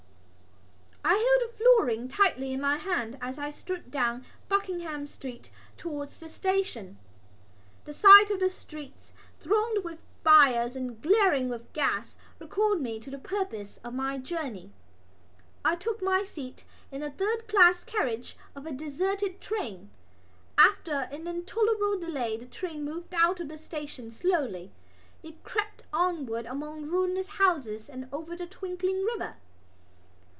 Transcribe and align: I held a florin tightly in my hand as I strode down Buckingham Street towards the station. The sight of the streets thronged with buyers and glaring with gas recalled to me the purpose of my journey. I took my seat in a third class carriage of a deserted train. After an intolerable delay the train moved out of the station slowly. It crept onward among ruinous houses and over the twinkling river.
I 1.03 1.15
held 1.15 1.49
a 1.49 1.53
florin 1.57 2.07
tightly 2.07 2.53
in 2.53 2.61
my 2.61 2.77
hand 2.77 3.17
as 3.21 3.37
I 3.39 3.49
strode 3.49 3.89
down 3.91 4.23
Buckingham 4.47 5.07
Street 5.07 5.49
towards 5.75 6.19
the 6.19 6.29
station. 6.29 6.97
The 7.85 7.91
sight 7.93 8.29
of 8.29 8.39
the 8.39 8.49
streets 8.49 9.11
thronged 9.39 9.83
with 9.83 9.99
buyers 10.23 10.75
and 10.75 11.01
glaring 11.01 11.49
with 11.49 11.71
gas 11.73 12.15
recalled 12.39 12.77
to 12.77 12.83
me 12.83 12.99
the 12.99 13.17
purpose 13.17 13.79
of 13.83 13.93
my 13.93 14.19
journey. 14.19 14.71
I 15.65 15.75
took 15.75 16.01
my 16.01 16.23
seat 16.23 16.63
in 16.91 17.01
a 17.03 17.11
third 17.11 17.47
class 17.47 17.83
carriage 17.83 18.37
of 18.55 18.65
a 18.65 18.71
deserted 18.71 19.41
train. 19.41 19.89
After 20.57 21.09
an 21.11 21.27
intolerable 21.27 21.97
delay 21.99 22.37
the 22.37 22.45
train 22.45 22.85
moved 22.85 23.13
out 23.15 23.39
of 23.39 23.47
the 23.49 23.57
station 23.57 24.11
slowly. 24.11 24.71
It 25.23 25.43
crept 25.43 25.83
onward 25.91 26.45
among 26.45 26.85
ruinous 26.87 27.27
houses 27.27 27.89
and 27.89 28.07
over 28.13 28.35
the 28.35 28.47
twinkling 28.47 29.03
river. 29.03 29.35